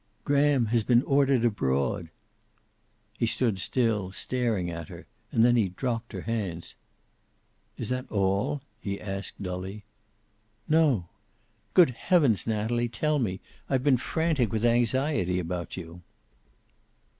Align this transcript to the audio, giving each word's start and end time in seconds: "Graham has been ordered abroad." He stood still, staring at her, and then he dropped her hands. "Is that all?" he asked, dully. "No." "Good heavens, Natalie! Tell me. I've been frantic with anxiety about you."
"Graham 0.23 0.65
has 0.73 0.83
been 0.83 1.03
ordered 1.03 1.45
abroad." 1.45 2.09
He 3.19 3.27
stood 3.27 3.59
still, 3.59 4.11
staring 4.11 4.71
at 4.71 4.87
her, 4.87 5.05
and 5.31 5.45
then 5.45 5.55
he 5.55 5.69
dropped 5.69 6.11
her 6.13 6.21
hands. 6.21 6.73
"Is 7.77 7.89
that 7.89 8.11
all?" 8.11 8.63
he 8.79 8.99
asked, 8.99 9.43
dully. 9.43 9.83
"No." 10.67 11.05
"Good 11.75 11.91
heavens, 11.91 12.47
Natalie! 12.47 12.89
Tell 12.89 13.19
me. 13.19 13.41
I've 13.69 13.83
been 13.83 13.97
frantic 13.97 14.51
with 14.51 14.65
anxiety 14.65 15.37
about 15.37 15.77
you." 15.77 16.01